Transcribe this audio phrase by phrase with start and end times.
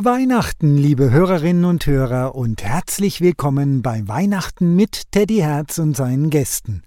[0.00, 5.94] Frohe Weihnachten, liebe Hörerinnen und Hörer, und herzlich willkommen bei Weihnachten mit Teddy Herz und
[5.94, 6.84] seinen Gästen.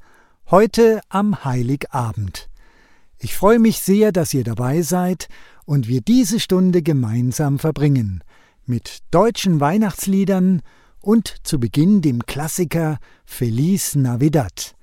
[0.49, 2.49] Heute am Heiligabend.
[3.19, 5.27] Ich freue mich sehr, dass ihr dabei seid
[5.65, 8.23] und wir diese Stunde gemeinsam verbringen.
[8.65, 10.63] Mit deutschen Weihnachtsliedern
[10.99, 14.73] und zu Beginn dem Klassiker Feliz Navidad.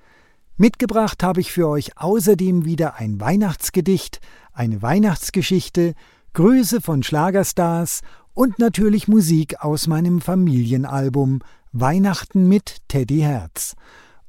[0.56, 4.20] Mitgebracht habe ich für euch außerdem wieder ein Weihnachtsgedicht,
[4.52, 5.94] eine Weihnachtsgeschichte
[6.32, 8.02] Grüße von Schlagerstars
[8.34, 11.41] und natürlich Musik aus meinem Familienalbum
[11.72, 13.74] Weihnachten mit Teddy Herz.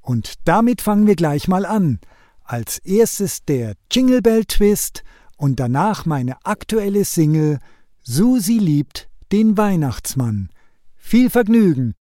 [0.01, 2.00] Und damit fangen wir gleich mal an.
[2.44, 5.03] Als erstes der Jingle Bell Twist
[5.38, 7.59] und danach meine aktuelle Single
[8.03, 10.50] Susi liebt den Weihnachtsmann.
[10.97, 11.95] Viel Vergnügen!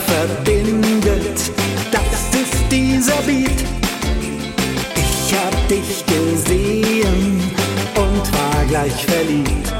[0.00, 1.50] Verbindet,
[1.90, 3.64] das ist dieser Beat.
[4.96, 7.40] Ich hab dich gesehen
[7.94, 9.72] und war gleich verliebt.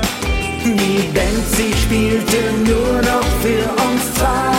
[0.65, 4.56] Die Band, sie spielte nur noch für uns zwei.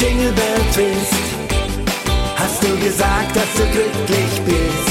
[0.00, 1.12] Jingle Bell Twist
[2.36, 4.90] hast du gesagt, dass du glücklich bist.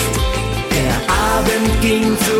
[0.69, 0.93] Der
[1.35, 2.38] Abend ging zu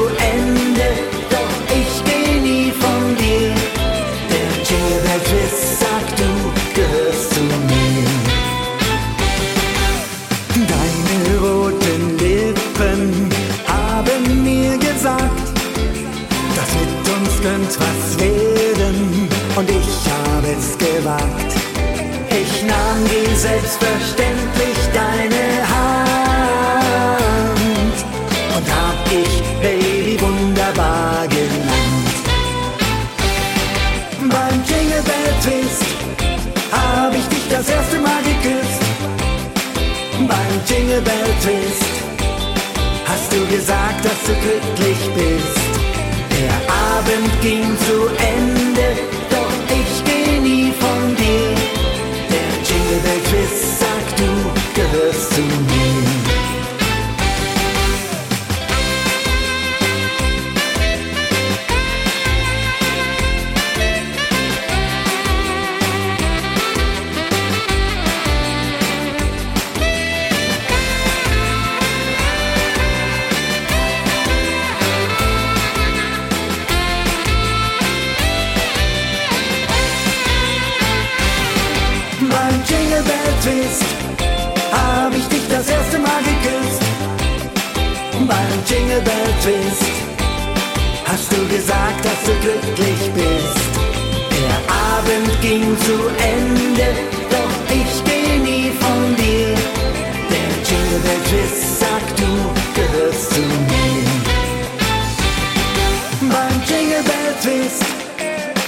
[107.42, 107.86] Twist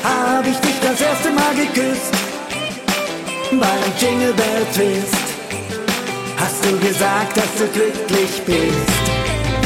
[0.03, 2.13] hab ich dich das erste Mal geküsst.
[3.51, 5.25] Beim Jingle Bell Twist
[6.37, 8.93] hast du gesagt, dass du glücklich bist.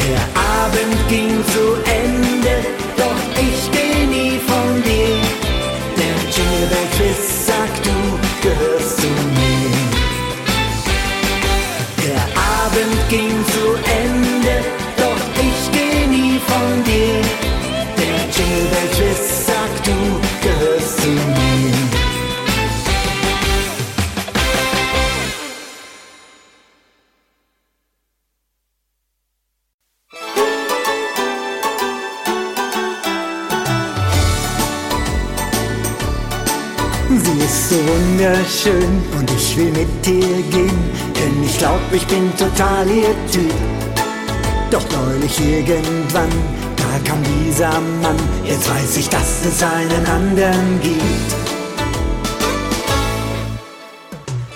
[0.08, 0.22] Der
[0.62, 1.64] Abend ging zu
[2.02, 2.66] Ende,
[2.96, 5.16] doch ich geh nie von dir.
[5.96, 7.25] Der Jingle Bell Twist
[38.46, 43.52] wunderschön und ich will mit dir gehen, denn ich glaub, ich bin total ihr Typ.
[44.70, 46.30] Doch neulich irgendwann,
[46.76, 51.34] da kam dieser Mann, jetzt weiß ich, dass es einen anderen gibt.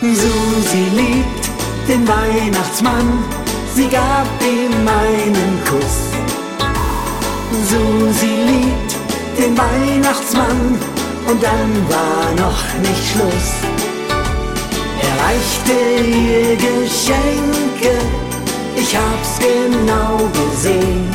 [0.01, 1.49] Susi liebt
[1.89, 3.25] den Weihnachtsmann,
[3.75, 6.11] sie gab ihm einen Kuss.
[7.69, 8.95] Susi liebt
[9.39, 10.79] den Weihnachtsmann
[11.27, 13.80] und dann war noch nicht Schluss.
[15.23, 15.73] Reichte
[16.09, 17.99] ihr Geschenke,
[18.75, 21.15] ich hab's genau gesehen.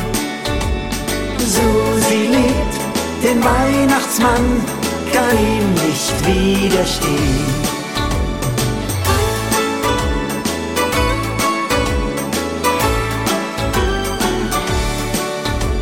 [1.38, 2.76] Susi liebt
[3.22, 4.62] den Weihnachtsmann,
[5.12, 7.66] kann ihm nicht widerstehen.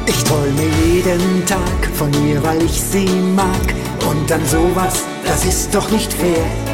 [0.07, 3.75] Ich träume jeden Tag von ihr, weil ich sie mag.
[4.09, 6.74] Und dann sowas, das ist doch nicht fair.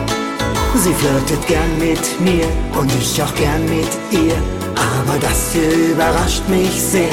[0.75, 2.47] Sie flirtet gern mit mir
[2.79, 4.37] und ich auch gern mit ihr.
[4.75, 7.11] Aber das hier überrascht mich sehr.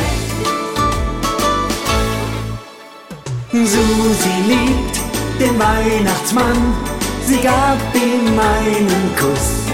[3.52, 4.98] Susi liebt
[5.40, 6.74] den Weihnachtsmann,
[7.26, 9.68] sie gab ihm einen Kuss.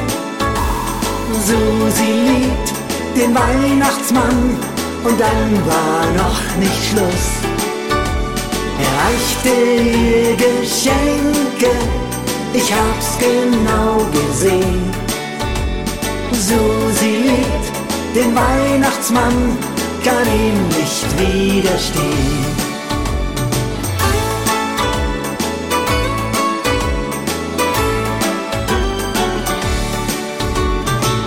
[1.45, 2.73] Susi liebt
[3.15, 4.57] den Weihnachtsmann
[5.03, 7.25] und dann war noch nicht Schluss.
[8.79, 11.71] Er reichte ihr Geschenke,
[12.53, 12.92] ich hab's
[13.23, 14.83] genau gesehen.
[16.31, 17.67] Susi liebt
[18.15, 19.57] den Weihnachtsmann,
[20.03, 22.43] kann ihm nicht widerstehen.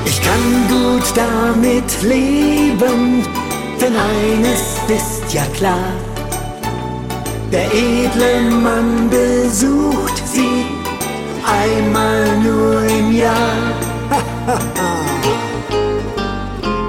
[0.04, 3.24] Ich kann gut damit leben,
[3.80, 5.92] denn eines ist ja klar.
[7.52, 10.25] Der edle Mann besucht
[11.66, 13.72] einmal nur im Jahr.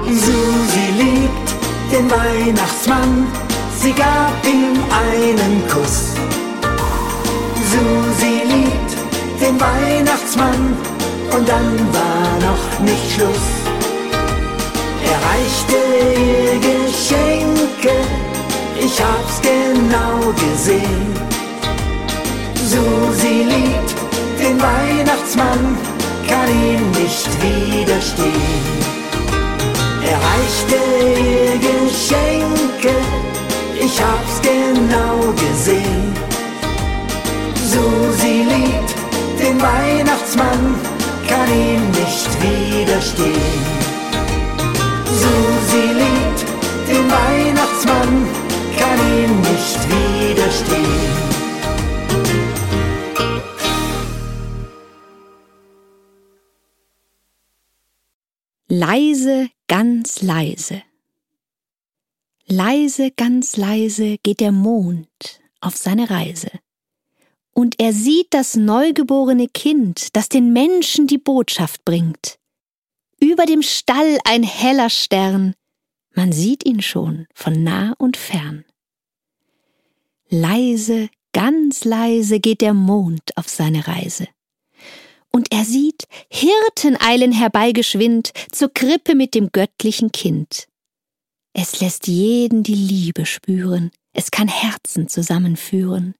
[0.06, 1.48] Susi liebt
[1.92, 3.26] den Weihnachtsmann,
[3.80, 6.14] sie gab ihm einen Kuss.
[7.70, 8.92] Susi liebt
[9.40, 10.76] den Weihnachtsmann
[11.34, 13.48] und dann war noch nicht Schluss.
[15.10, 15.78] Er reichte
[16.26, 17.94] ihr Geschenke,
[18.80, 21.06] ich hab's genau gesehen.
[22.70, 23.87] Susi liebt
[24.48, 25.76] den Weihnachtsmann,
[26.26, 28.64] kann ihm nicht widerstehen.
[30.02, 30.78] Er reichte
[31.20, 32.94] ihr Geschenke,
[33.78, 36.14] ich hab's genau gesehen.
[37.70, 38.94] Susi liebt
[39.38, 40.76] den Weihnachtsmann,
[41.28, 43.60] kann ihm nicht widerstehen.
[45.20, 46.40] Susi liebt
[46.88, 48.26] den Weihnachtsmann,
[48.78, 51.27] kann ihm nicht widerstehen.
[58.70, 60.82] Leise, ganz leise.
[62.44, 66.50] Leise, ganz leise geht der Mond auf seine Reise.
[67.54, 72.38] Und er sieht das neugeborene Kind, das den Menschen die Botschaft bringt.
[73.18, 75.54] Über dem Stall ein heller Stern,
[76.14, 78.66] man sieht ihn schon von nah und fern.
[80.28, 84.28] Leise, ganz leise geht der Mond auf seine Reise.
[85.38, 90.66] Und er sieht Hirten eilen herbeigeschwind zur Krippe mit dem göttlichen Kind.
[91.52, 96.16] Es lässt jeden die Liebe spüren, es kann Herzen zusammenführen,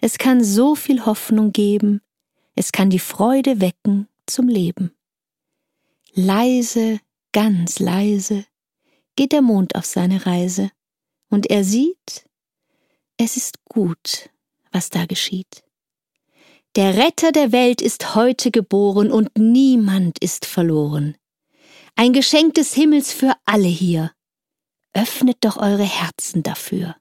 [0.00, 2.00] es kann so viel Hoffnung geben,
[2.56, 4.90] es kann die Freude wecken zum Leben.
[6.12, 6.98] Leise,
[7.30, 8.46] ganz leise,
[9.14, 10.72] geht der Mond auf seine Reise,
[11.30, 12.26] und er sieht,
[13.16, 14.28] es ist gut,
[14.72, 15.62] was da geschieht.
[16.76, 21.16] Der Retter der Welt ist heute geboren und niemand ist verloren.
[21.94, 24.12] Ein Geschenk des Himmels für alle hier.
[24.92, 26.94] Öffnet doch eure Herzen dafür.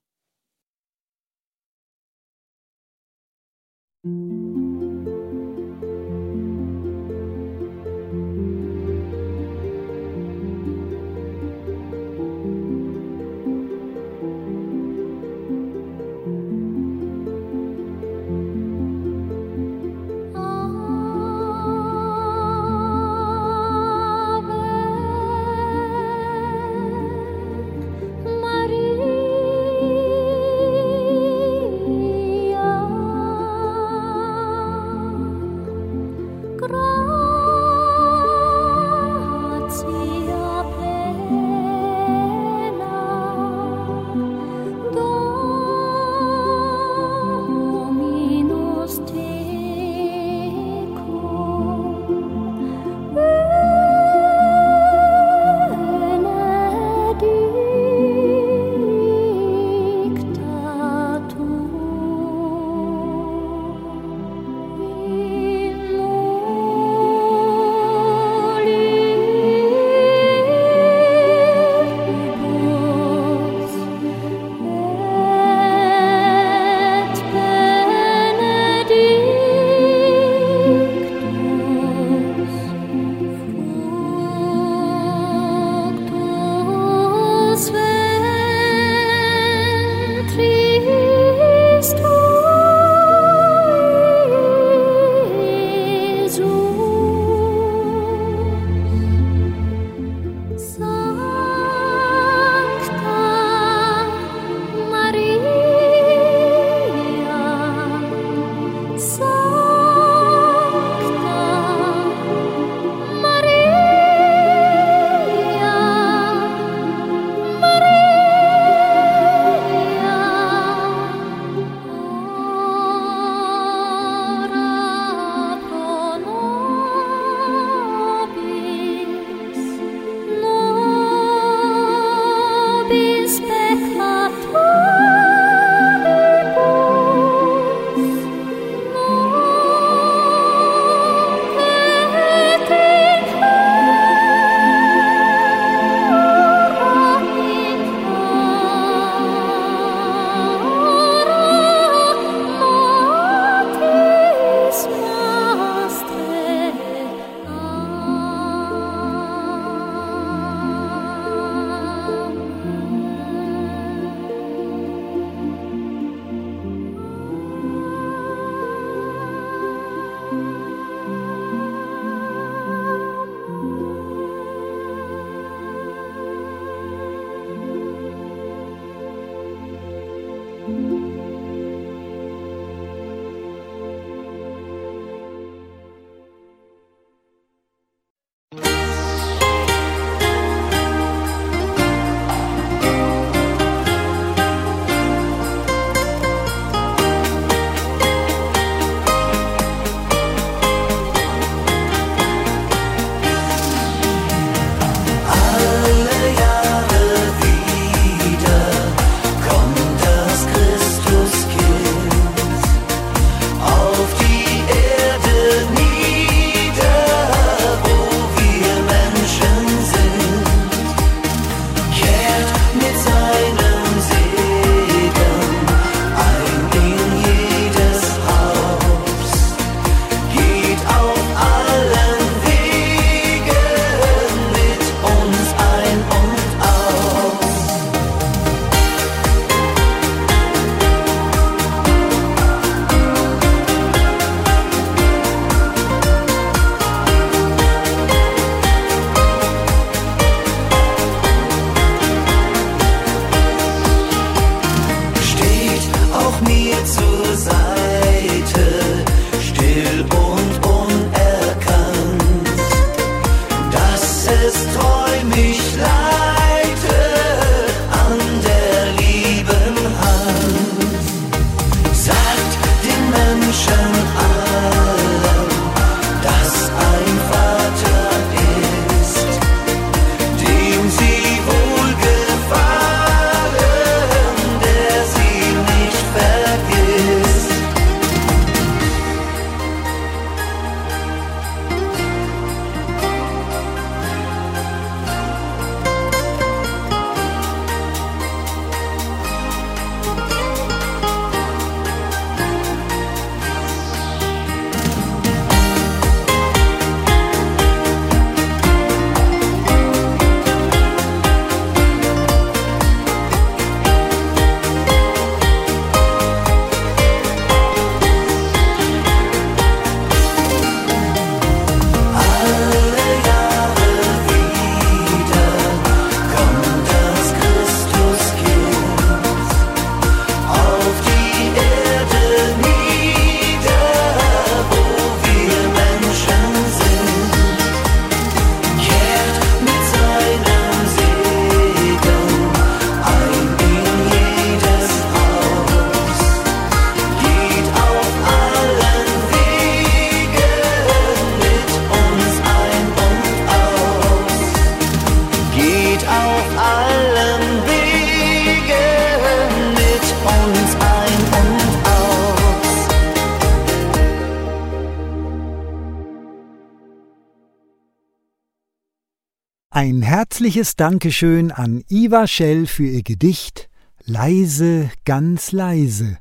[370.45, 373.67] Herzliches Dankeschön an Iva Schell für ihr Gedicht
[374.03, 376.19] Leise, ganz leise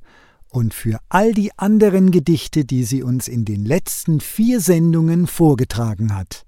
[0.49, 6.17] und für all die anderen Gedichte, die sie uns in den letzten vier Sendungen vorgetragen
[6.17, 6.47] hat.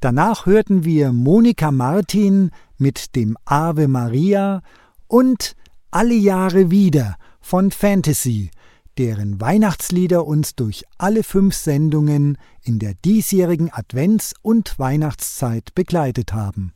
[0.00, 4.62] Danach hörten wir Monika Martin mit dem Ave Maria
[5.06, 5.54] und
[5.90, 8.50] Alle Jahre wieder von Fantasy,
[8.96, 16.72] deren Weihnachtslieder uns durch alle fünf Sendungen in der diesjährigen Advents- und Weihnachtszeit begleitet haben.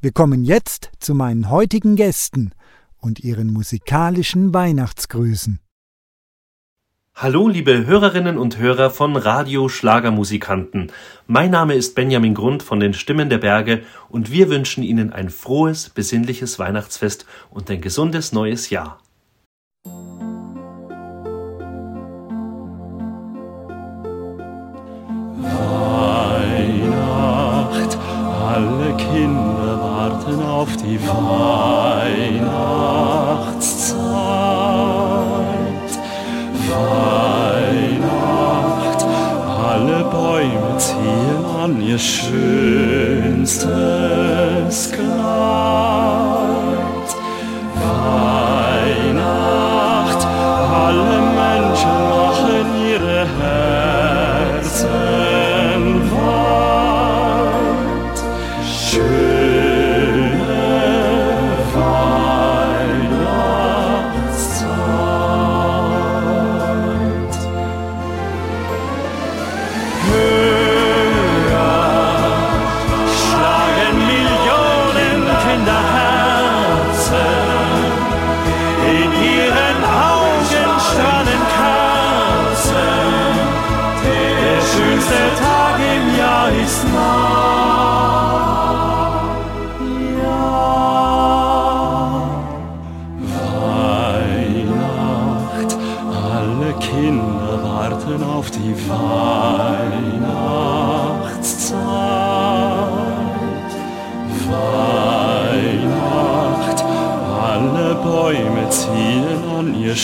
[0.00, 2.52] Wir kommen jetzt zu meinen heutigen Gästen
[2.98, 5.58] und ihren musikalischen Weihnachtsgrüßen.
[7.16, 10.92] Hallo, liebe Hörerinnen und Hörer von Radio Schlagermusikanten.
[11.26, 15.30] Mein Name ist Benjamin Grund von den Stimmen der Berge und wir wünschen Ihnen ein
[15.30, 19.00] frohes, besinnliches Weihnachtsfest und ein gesundes neues Jahr.
[30.58, 32.42] Auf die Weihnachtszeit.
[37.48, 38.20] Weihnacht,
[39.70, 43.68] alle Bäume ziehen an ihr schönstes
[44.90, 45.08] Kleid.
[49.04, 50.26] Weihnacht,
[50.74, 51.37] alle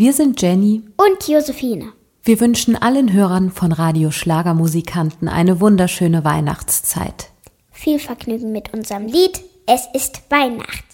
[0.00, 0.82] Wir sind Jenny.
[0.96, 1.92] und Josephine.
[2.22, 7.28] Wir wünschen allen Hörern von Radio Schlagermusikanten eine wunderschöne Weihnachtszeit.
[7.70, 10.89] Viel Vergnügen mit unserem Lied Es ist Weihnacht.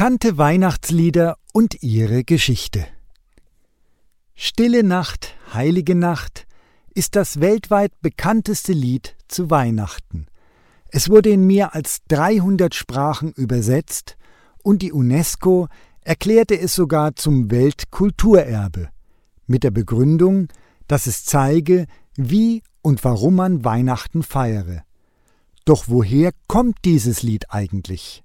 [0.00, 2.86] Bekannte Weihnachtslieder und ihre Geschichte.
[4.34, 6.46] Stille Nacht, heilige Nacht
[6.94, 10.24] ist das weltweit bekannteste Lied zu Weihnachten.
[10.88, 14.16] Es wurde in mehr als 300 Sprachen übersetzt
[14.62, 15.68] und die UNESCO
[16.00, 18.88] erklärte es sogar zum Weltkulturerbe
[19.46, 20.48] mit der Begründung,
[20.88, 21.84] dass es zeige,
[22.16, 24.82] wie und warum man Weihnachten feiere.
[25.66, 28.24] Doch woher kommt dieses Lied eigentlich?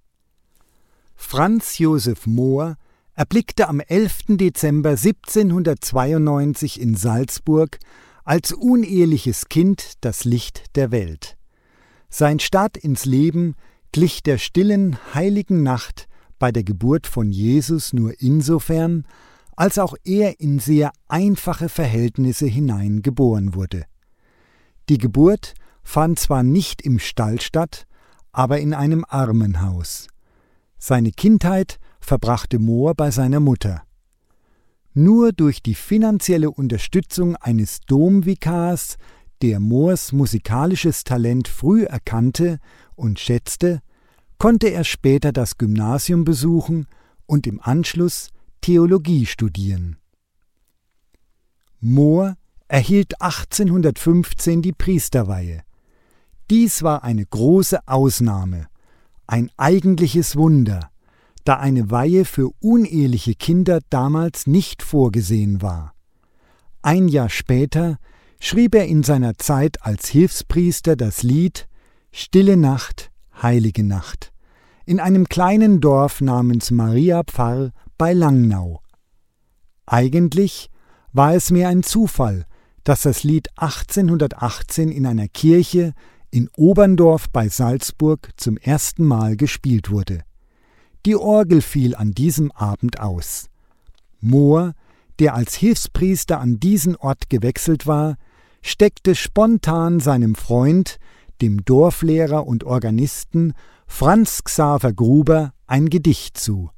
[1.15, 2.77] Franz Josef Mohr
[3.13, 4.37] erblickte am 11.
[4.37, 7.79] Dezember 1792 in Salzburg
[8.23, 11.37] als uneheliches Kind das Licht der Welt.
[12.09, 13.55] Sein Start ins Leben
[13.91, 19.05] glich der stillen, heiligen Nacht bei der Geburt von Jesus nur insofern,
[19.55, 23.85] als auch er in sehr einfache Verhältnisse hinein geboren wurde.
[24.89, 27.85] Die Geburt fand zwar nicht im Stall statt,
[28.31, 30.07] aber in einem Armenhaus.
[30.87, 33.81] Seine Kindheit verbrachte Mohr bei seiner Mutter.
[34.93, 38.97] Nur durch die finanzielle Unterstützung eines Domvikars,
[39.41, 42.59] der Moors musikalisches Talent früh erkannte
[42.93, 43.81] und schätzte,
[44.37, 46.85] konnte er später das Gymnasium besuchen
[47.25, 48.29] und im Anschluss
[48.61, 49.97] Theologie studieren.
[51.79, 52.35] Mohr
[52.67, 55.63] erhielt 1815 die Priesterweihe.
[56.51, 58.67] Dies war eine große Ausnahme
[59.27, 60.89] ein eigentliches Wunder,
[61.43, 65.93] da eine Weihe für uneheliche Kinder damals nicht vorgesehen war.
[66.81, 67.97] Ein Jahr später
[68.39, 71.67] schrieb er in seiner Zeit als Hilfspriester das Lied
[72.11, 73.11] Stille Nacht,
[73.41, 74.31] heilige Nacht
[74.85, 78.81] in einem kleinen Dorf namens Maria Pfarr bei Langnau.
[79.85, 80.69] Eigentlich
[81.11, 82.45] war es mir ein Zufall,
[82.83, 85.93] dass das Lied 1818 in einer Kirche
[86.31, 90.21] in Oberndorf bei Salzburg zum ersten Mal gespielt wurde.
[91.05, 93.47] Die Orgel fiel an diesem Abend aus.
[94.19, 94.73] Mohr,
[95.19, 98.15] der als Hilfspriester an diesen Ort gewechselt war,
[98.61, 100.97] steckte spontan seinem Freund,
[101.41, 103.53] dem Dorflehrer und Organisten
[103.87, 106.69] Franz Xaver Gruber, ein Gedicht zu.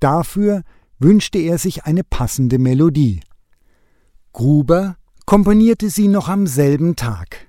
[0.00, 0.62] Dafür
[0.98, 3.20] wünschte er sich eine passende Melodie.
[4.32, 7.47] Gruber komponierte sie noch am selben Tag.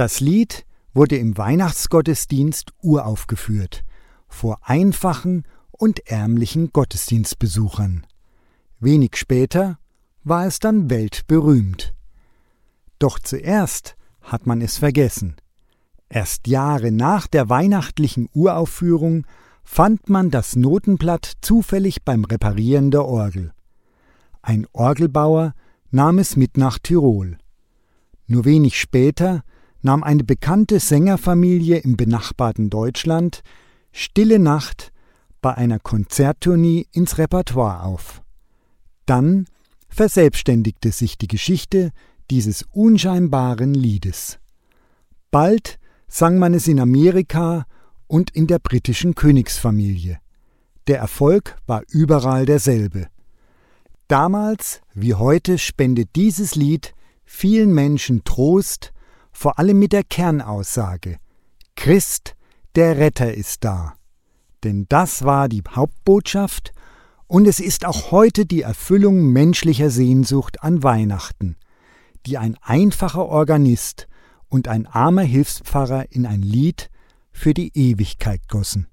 [0.00, 3.84] Das Lied wurde im Weihnachtsgottesdienst uraufgeführt,
[4.28, 8.06] vor einfachen und ärmlichen Gottesdienstbesuchern.
[8.78, 9.78] Wenig später
[10.24, 11.92] war es dann weltberühmt.
[12.98, 15.36] Doch zuerst hat man es vergessen.
[16.08, 19.26] Erst Jahre nach der weihnachtlichen Uraufführung
[19.64, 23.52] fand man das Notenblatt zufällig beim Reparieren der Orgel.
[24.40, 25.52] Ein Orgelbauer
[25.90, 27.36] nahm es mit nach Tirol.
[28.26, 29.44] Nur wenig später
[29.82, 33.42] nahm eine bekannte Sängerfamilie im benachbarten Deutschland
[33.92, 34.92] Stille Nacht
[35.40, 38.22] bei einer Konzerttournee ins Repertoire auf.
[39.06, 39.46] Dann
[39.88, 41.90] verselbstständigte sich die Geschichte
[42.30, 44.38] dieses unscheinbaren Liedes.
[45.30, 47.66] Bald sang man es in Amerika
[48.06, 50.18] und in der britischen Königsfamilie.
[50.86, 53.08] Der Erfolg war überall derselbe.
[54.08, 58.92] Damals wie heute spendet dieses Lied vielen Menschen Trost,
[59.32, 61.18] vor allem mit der Kernaussage
[61.76, 62.34] Christ,
[62.74, 63.94] der Retter ist da.
[64.64, 66.72] Denn das war die Hauptbotschaft
[67.26, 71.56] und es ist auch heute die Erfüllung menschlicher Sehnsucht an Weihnachten,
[72.26, 74.08] die ein einfacher Organist
[74.48, 76.90] und ein armer Hilfspfarrer in ein Lied
[77.32, 78.88] für die Ewigkeit gossen.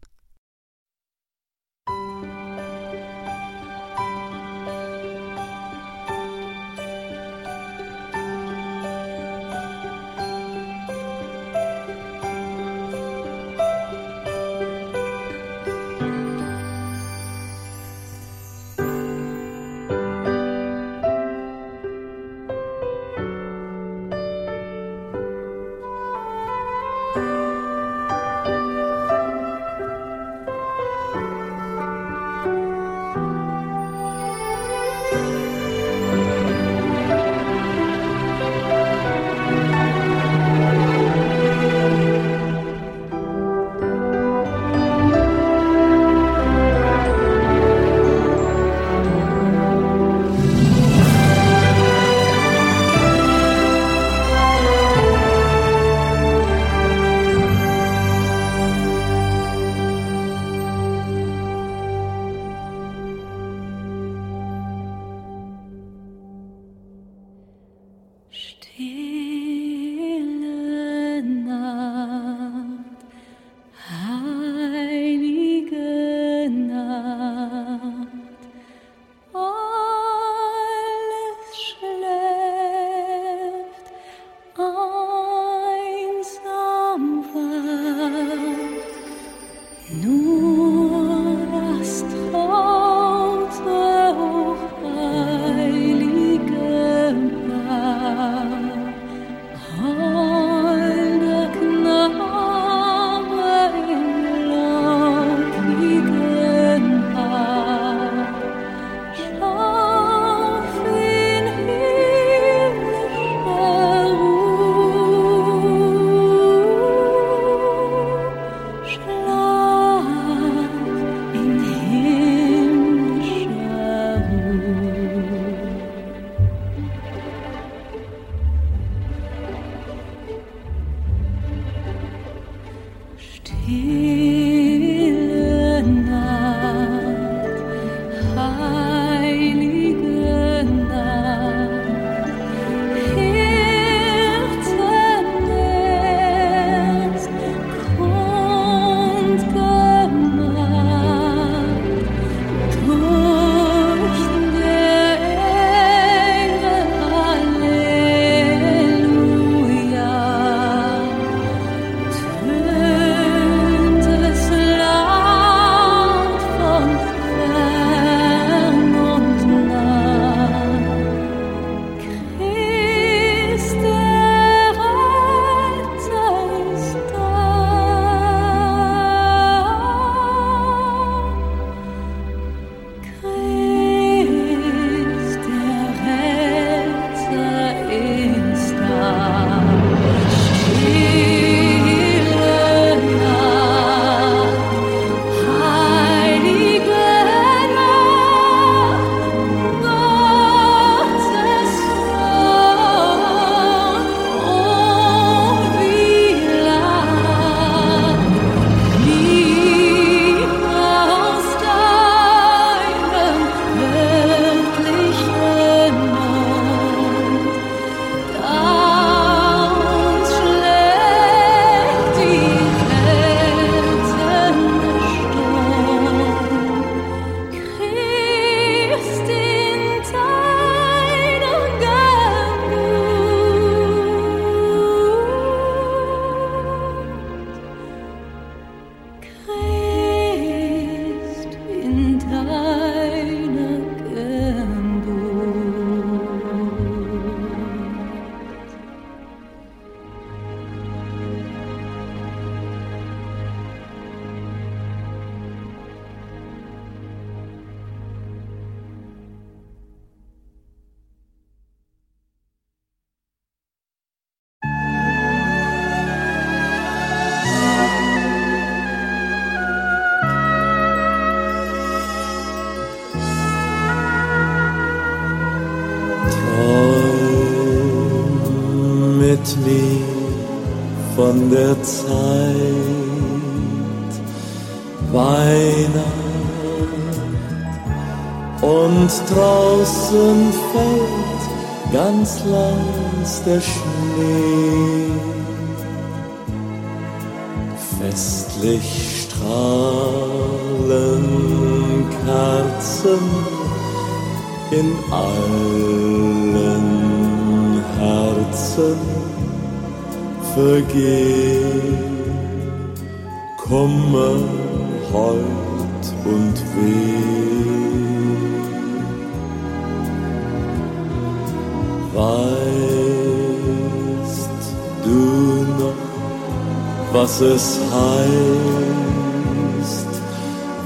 [327.18, 329.02] Was es heißt?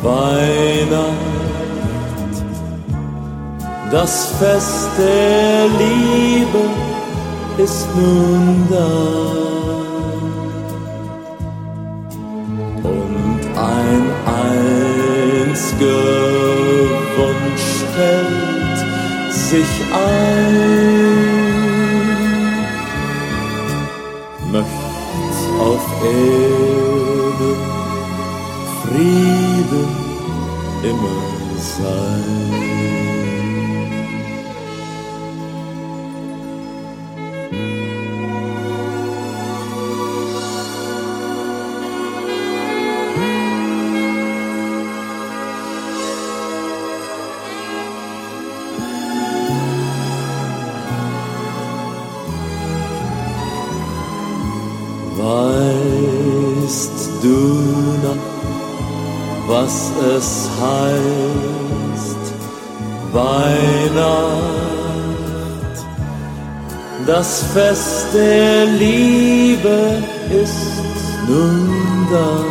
[0.02, 1.16] Weihnacht,
[3.92, 6.64] das Fest der Liebe
[7.58, 8.92] ist nun da.
[12.96, 13.42] Und
[13.76, 14.04] ein
[15.46, 16.04] einziger
[17.18, 18.80] Wunsch stellt
[19.50, 21.01] sich ein.
[67.54, 70.84] Fest der Liebe ist
[71.28, 72.46] nun da.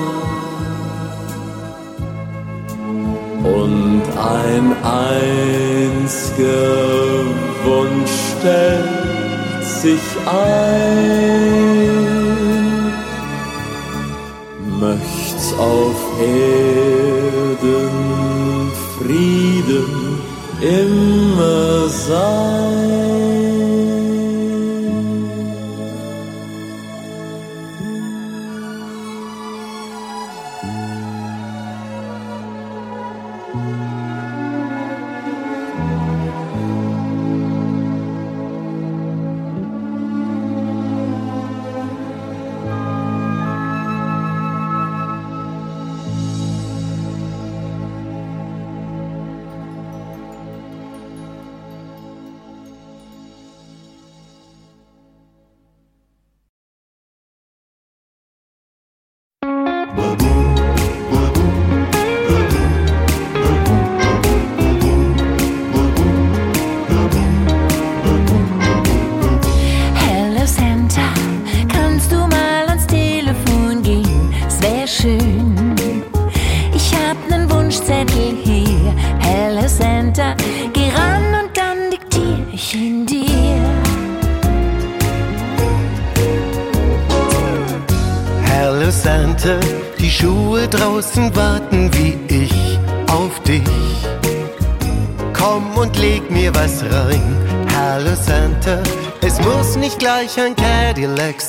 [3.48, 6.44] Und ein einziger
[7.64, 10.59] Wunsch stellt sich ein.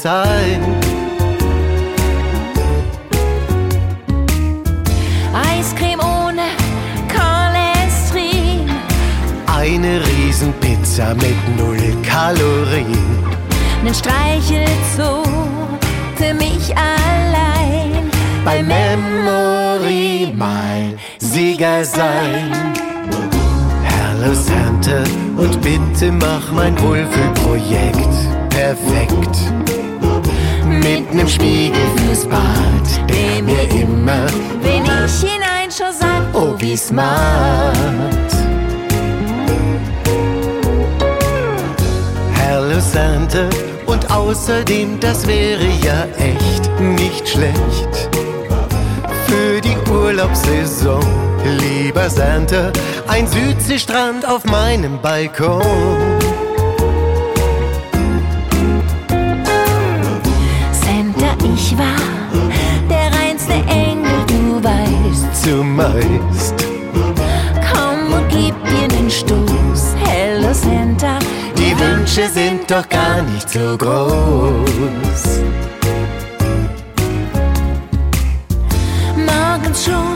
[0.01, 0.61] Sein.
[5.33, 6.47] Eiscreme ohne
[7.13, 8.69] Cholesterin.
[9.45, 13.19] Eine Riesenpizza mit null Kalorien.
[13.83, 15.23] Nen Streichelzoo
[16.15, 18.09] für mich allein.
[18.43, 22.51] Bei Memory mal Sieger sein.
[23.83, 25.03] Hello Santa
[25.37, 28.15] und bitte mach mein Wohlfühlprojekt
[28.49, 29.80] perfekt.
[30.83, 34.25] Mit nem Spiegel fürs Bad, der mir immer,
[34.63, 38.11] Wenn ich hineinschau, sag, oh wie smart.
[42.33, 43.47] Hello Santa
[43.85, 48.09] und außerdem, das wäre ja echt nicht schlecht.
[49.27, 51.05] Für die Urlaubssaison,
[51.59, 52.71] lieber Santa,
[53.07, 56.20] ein Südseestrand auf meinem Balkon.
[65.43, 66.53] Zumeist
[67.73, 69.95] Komm und gib dir nen Stoß.
[70.05, 71.17] Hello Santa,
[71.57, 75.23] die Wünsche sind sind doch gar nicht so groß.
[79.15, 80.15] Morgens schon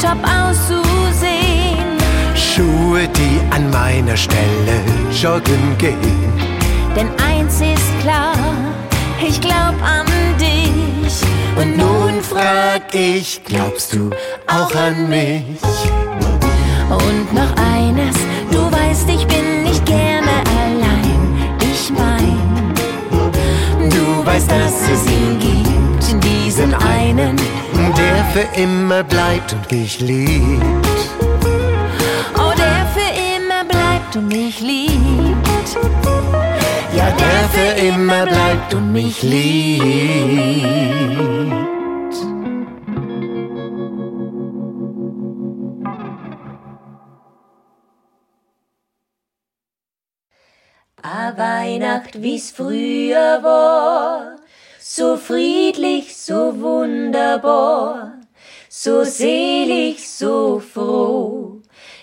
[0.00, 1.86] top auszusehen.
[2.34, 4.80] Schuhe, die an meiner Stelle
[5.12, 6.32] joggen gehen.
[6.96, 8.34] Denn eins ist klar,
[9.24, 10.06] ich glaub an
[10.40, 11.22] dich.
[11.56, 14.10] Und nun frag ich, glaubst du
[14.46, 15.60] auch an mich?
[16.88, 18.16] Und noch eines,
[18.50, 20.30] du weißt, ich bin nicht gerne
[20.60, 21.34] allein.
[21.60, 22.38] Ich mein,
[23.90, 27.36] Du weißt, dass es ihn gibt, diesen einen,
[27.96, 30.64] der für immer bleibt und mich liebt.
[32.34, 35.76] oh, der für immer bleibt und mich liebt.
[36.96, 39.84] Ja, der für immer bleibt und mich liebt.
[51.02, 54.36] A Weihnacht, wie's früher war,
[54.80, 58.14] so friedlich, so wunderbar,
[58.68, 61.60] so selig, so froh,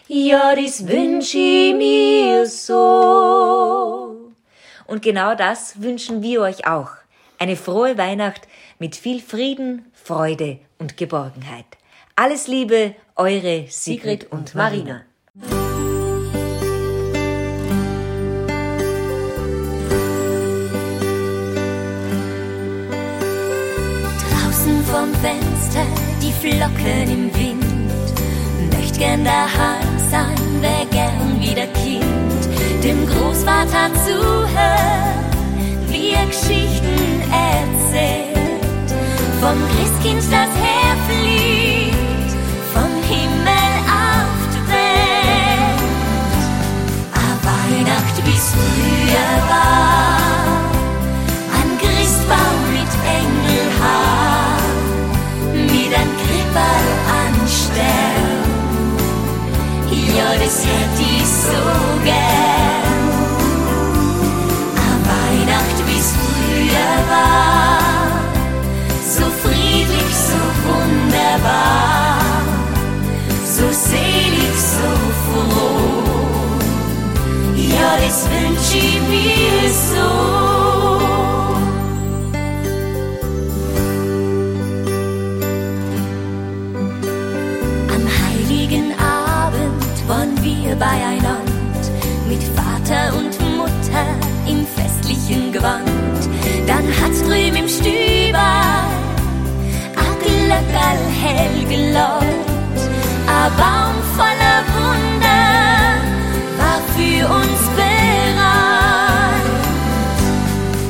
[0.07, 4.31] ja, das wünsch ich mir so.
[4.85, 6.91] Und genau das wünschen wir euch auch.
[7.39, 8.47] Eine frohe Weihnacht
[8.79, 11.65] mit viel Frieden, Freude und Geborgenheit.
[12.15, 14.93] Alles Liebe, eure Sigrid und Marina.
[14.93, 15.12] Draußen
[25.03, 25.85] vom Fenster
[26.21, 28.07] die Flocken im Wind.
[28.71, 32.41] Möcht gern daheim sein, wär gern wieder Kind.
[32.81, 35.25] Dem Großvater zuhören,
[35.89, 38.89] wie er Geschichten erzählt.
[39.41, 42.31] Vom Christkind, das herfliegt,
[42.73, 43.73] vom Himmel
[44.07, 45.83] auf die Welt.
[47.11, 50.02] A Weihnacht, wie's früher war,
[60.15, 61.63] Ja, das hätt ich so
[62.03, 63.03] gern.
[64.77, 68.21] A Weihnacht, wie's früher war,
[69.15, 72.19] so friedlich, so wunderbar,
[73.43, 74.89] so selig, so
[75.25, 76.03] froh.
[77.55, 80.52] Ja, das wünsch ich mir so.
[100.53, 102.79] Glöckerl hell geläut,
[103.27, 105.47] a Baum voller Wunder
[106.59, 109.49] war für uns bereit.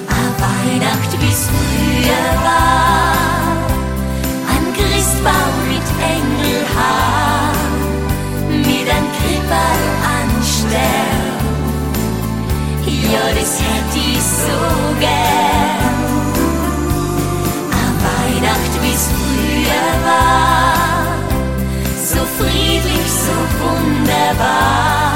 [0.09, 3.55] A Weihnacht, wie's früher war,
[4.53, 5.87] ein Christbaum mit
[6.17, 7.53] Engelhaar,
[8.49, 9.79] mit ein Krippel
[10.17, 11.43] an Stern.
[12.85, 15.42] Ja, das hätt ich so gern.
[22.43, 25.15] Friedlich, so wunderbar,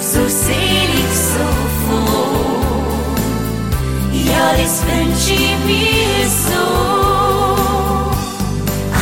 [0.00, 1.46] so selig, so
[1.80, 2.84] froh.
[4.12, 6.66] Ja, das wünsch ich mir so.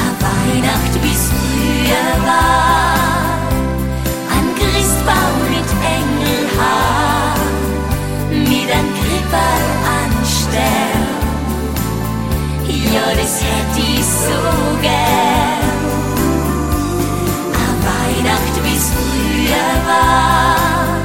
[0.00, 3.38] A Weihnacht, wie's früher war,
[4.34, 7.36] ein Christbaum mit Engelhaar,
[8.30, 9.62] mit ein Krippel
[9.98, 11.10] an Stern.
[12.94, 14.40] Ja, das hätt ich so
[14.82, 15.71] gern.
[18.82, 20.98] Wie's früher war,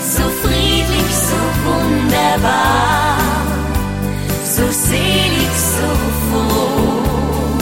[0.00, 3.18] so friedlich, so wunderbar,
[4.42, 5.88] so selig, so
[6.30, 7.58] froh.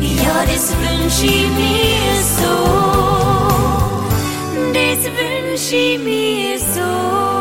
[0.00, 2.56] Ja, das wünsch ich mir so,
[4.74, 7.31] das wünsch ich mir so.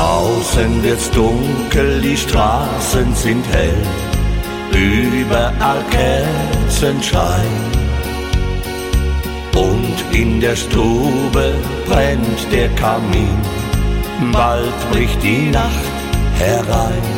[0.00, 3.82] Draußen wird's dunkel, die Straßen sind hell,
[4.72, 7.52] überall Kerzenschein.
[9.54, 11.52] Und in der Stube
[11.86, 13.36] brennt der Kamin,
[14.32, 15.94] bald bricht die Nacht
[16.38, 17.08] herein.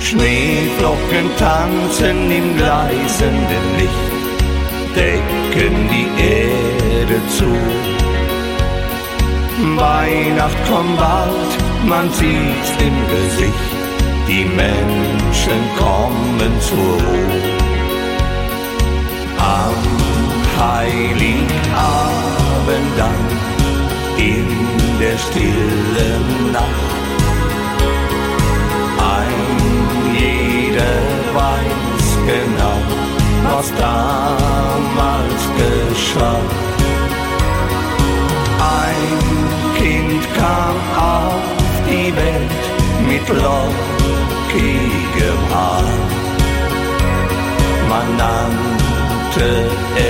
[0.00, 4.12] Schneeflocken tanzen im gleißenden Licht,
[4.96, 7.95] decken die Erde zu.
[9.58, 13.70] Weihnacht kommt bald, man sieht's im Gesicht,
[14.28, 17.40] die Menschen kommen zur Ruhe.
[19.38, 19.74] Am
[20.58, 21.68] Heiligabend
[22.98, 23.26] dann
[24.18, 24.46] in
[25.00, 26.64] der stillen Nacht.
[28.98, 29.40] Ein
[30.14, 30.96] jeder
[31.34, 32.78] weiß genau,
[33.44, 36.40] was damals geschah.
[38.58, 39.45] Ein
[39.78, 41.42] Kind kam auf
[41.88, 42.64] die Welt
[43.08, 44.74] mit lockigem
[45.52, 45.84] Haar.
[47.88, 49.48] Man nannte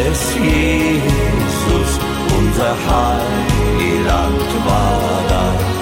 [0.09, 1.91] es Jesus,
[2.39, 5.76] unser Heiland war da.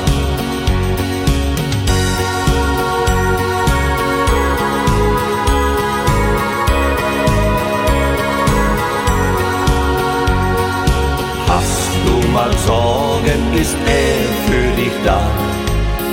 [13.65, 15.21] Ist er für dich da,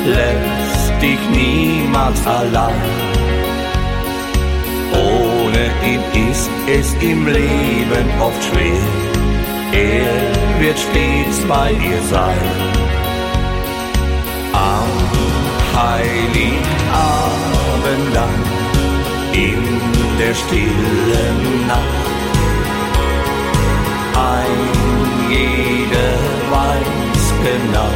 [0.05, 2.83] lässt dich niemals allein.
[4.93, 8.87] Ohne ihn ist es im Leben oft schwer,
[9.73, 12.47] er wird stets bei dir sein.
[14.53, 14.91] Am
[15.75, 16.95] Heiligabend
[18.17, 18.41] dann,
[19.33, 19.63] in
[20.19, 22.07] der stillen Nacht,
[24.15, 24.80] ein
[27.43, 27.91] genau,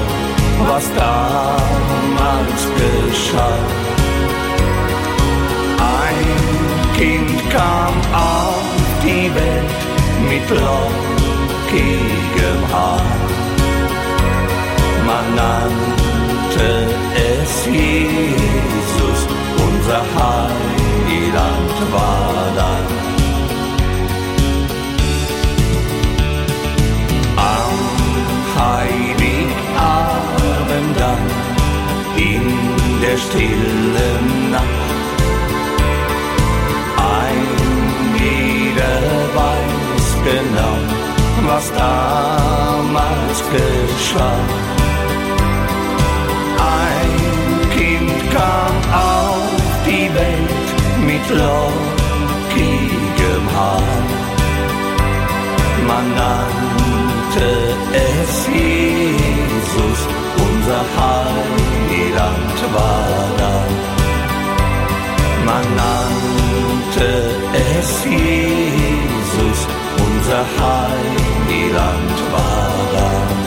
[0.68, 3.60] was damals geschah.
[5.78, 6.28] Ein
[6.98, 8.64] Kind kam auf
[9.04, 9.76] die Welt
[10.30, 13.02] mit lockigem Haar.
[15.06, 19.20] Man nannte es Jesus,
[19.68, 22.88] unser Heiland war dann.
[27.38, 27.76] Am
[30.36, 31.18] Heiligabend dann,
[32.18, 32.44] in
[33.02, 34.64] der stillen Nacht,
[36.98, 37.42] ein
[38.18, 39.02] jeder
[39.36, 40.78] weiß genau,
[41.48, 44.40] was damals geschah.
[46.58, 47.14] Ein
[47.78, 50.68] Kind kam auf die Welt
[51.06, 51.76] mit lockigem
[53.56, 53.82] Haar.
[55.88, 57.50] Man nannte
[57.94, 60.00] es Jesus,
[60.66, 63.54] unser Heiland war da.
[65.46, 67.08] Man nannte
[67.54, 69.68] es Jesus,
[70.08, 73.45] unser Heiland war da.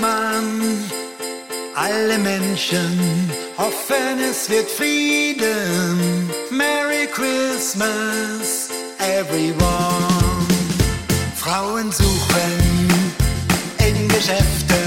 [0.00, 0.84] Weihnachtsmann.
[1.74, 6.30] Alle Menschen hoffen, es wird Frieden.
[6.50, 9.58] Merry Christmas, everyone.
[11.36, 12.88] Frauen suchen
[13.78, 14.79] in Geschäften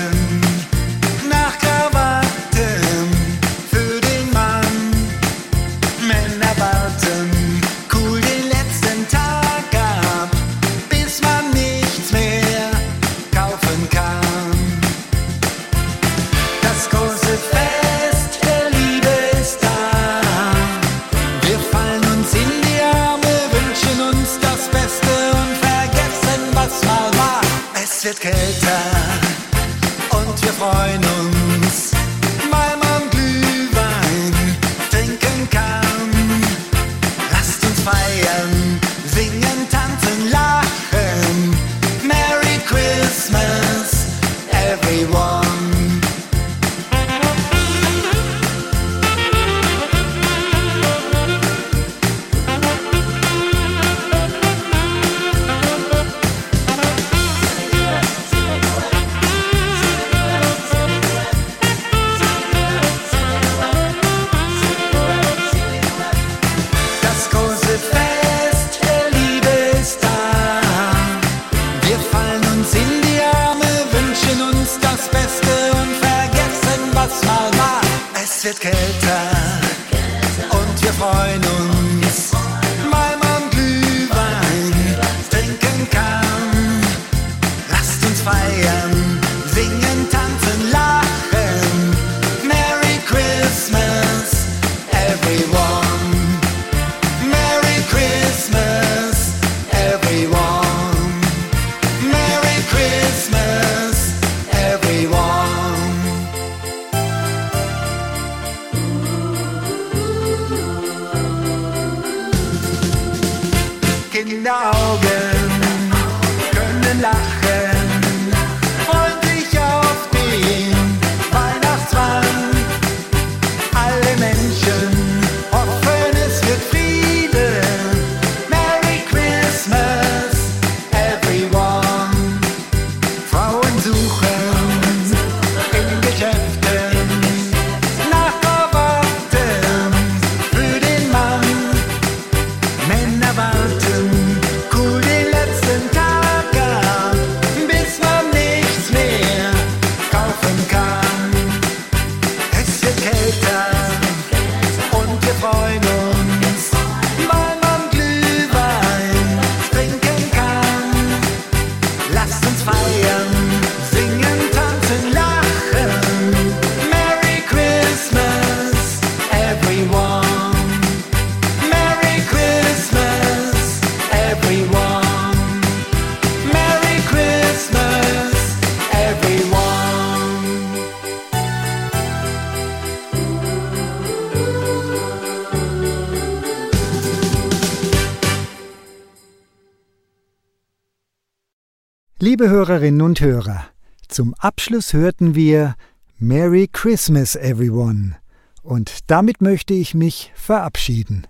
[192.33, 193.63] Liebe Hörerinnen und Hörer,
[194.07, 195.75] zum Abschluss hörten wir
[196.17, 198.15] Merry Christmas Everyone
[198.63, 201.27] und damit möchte ich mich verabschieden.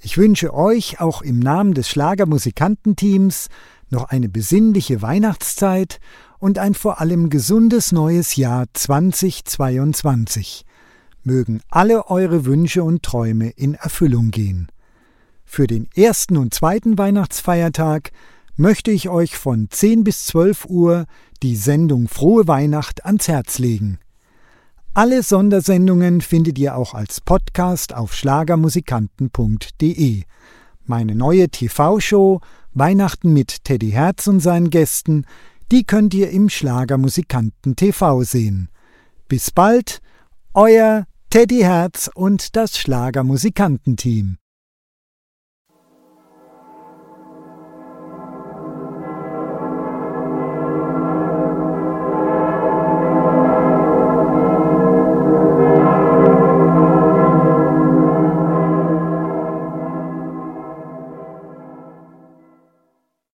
[0.00, 3.46] Ich wünsche euch auch im Namen des Schlagermusikantenteams
[3.90, 6.00] noch eine besinnliche Weihnachtszeit
[6.40, 10.66] und ein vor allem gesundes neues Jahr 2022.
[11.22, 14.66] Mögen alle eure Wünsche und Träume in Erfüllung gehen.
[15.44, 18.10] Für den ersten und zweiten Weihnachtsfeiertag
[18.56, 21.06] möchte ich euch von 10 bis 12 Uhr
[21.42, 23.98] die Sendung Frohe Weihnacht ans Herz legen.
[24.94, 30.22] Alle Sondersendungen findet ihr auch als Podcast auf schlagermusikanten.de.
[30.86, 32.40] Meine neue TV-Show
[32.74, 35.26] Weihnachten mit Teddy Herz und seinen Gästen,
[35.72, 38.68] die könnt ihr im Schlagermusikanten TV sehen.
[39.28, 40.00] Bis bald,
[40.52, 44.36] euer Teddy Herz und das Schlagermusikantenteam.